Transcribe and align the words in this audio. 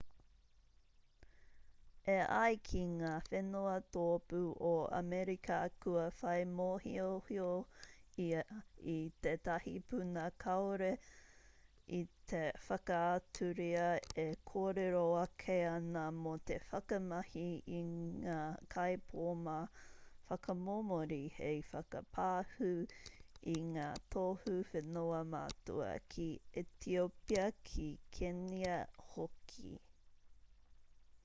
e 2.11 2.15
ai 2.43 2.55
ki 2.67 2.79
ngā 2.93 3.11
whenua 3.31 3.73
tōpū 3.95 4.39
o 4.69 4.71
amerika 4.99 5.57
kua 5.83 6.05
whai 6.21 6.45
mōhiohio 6.53 7.49
ia 8.23 8.39
i 8.93 8.97
tētahi 9.25 9.73
puna 9.91 10.23
kāore 10.45 10.89
i 11.97 11.99
te 12.31 12.41
whakaaturia 12.65 13.85
e 14.23 14.25
kōrero 14.51 15.03
ake 15.21 15.57
ana 15.73 16.03
mō 16.23 16.33
te 16.51 16.57
whakamahi 16.71 17.45
i 17.77 17.83
ngā 17.91 18.39
kaipōma 18.75 19.57
whakamomori 20.31 21.21
hei 21.37 21.61
whakapāhū 21.75 22.73
i 23.53 23.55
ngā 23.77 23.85
tohu 24.17 24.57
whenua 24.73 25.21
matua 25.37 25.93
ki 26.15 26.27
etiopia 26.65 27.47
ki 27.71 27.87
kenia 28.19 28.81
hoki 29.15 29.73